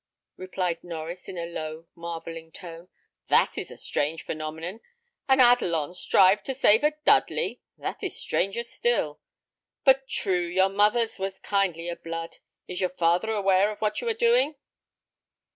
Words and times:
replied 0.35 0.81
Norries, 0.81 1.29
in 1.29 1.37
a 1.37 1.45
low, 1.45 1.85
marvelling 1.93 2.51
tone; 2.51 2.89
"that 3.27 3.55
is 3.55 3.69
a 3.69 3.77
strange 3.77 4.23
phenomenon! 4.25 4.79
An 5.29 5.39
Adelon 5.39 5.93
strive 5.93 6.41
to 6.41 6.55
save 6.55 6.83
a 6.83 6.93
Dudley! 7.05 7.61
That 7.77 8.01
is 8.01 8.19
stranger 8.19 8.63
still. 8.63 9.19
But 9.85 10.07
true, 10.07 10.47
your 10.47 10.69
mother's 10.69 11.19
was 11.19 11.37
kindlier 11.39 11.97
blood. 11.97 12.37
Is 12.67 12.81
your 12.81 12.89
father 12.89 13.29
aware 13.29 13.69
of 13.69 13.77
what 13.79 14.01
you 14.01 14.07
are 14.07 14.15
doing?" 14.15 14.55